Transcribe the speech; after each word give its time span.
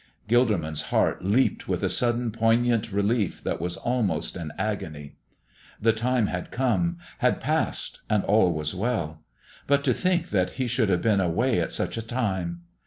Gilderman's 0.27 0.81
heart 0.89 1.23
leaped 1.23 1.67
with 1.67 1.83
a 1.83 1.87
sudden 1.87 2.31
poignant 2.31 2.91
relief 2.91 3.43
that 3.43 3.61
was 3.61 3.77
almost 3.77 4.35
an 4.35 4.51
agony. 4.57 5.17
The 5.79 5.93
time 5.93 6.25
had 6.25 6.49
come 6.49 6.97
had 7.19 7.39
passed, 7.39 7.99
and 8.09 8.23
all 8.23 8.51
was 8.51 8.73
well; 8.73 9.21
but 9.67 9.83
to 9.83 9.93
think 9.93 10.29
that 10.31 10.53
he 10.53 10.65
should 10.65 10.89
have 10.89 11.03
been 11.03 11.21
away 11.21 11.59
at 11.59 11.71
such 11.71 11.97
a 11.97 12.01
time! 12.01 12.61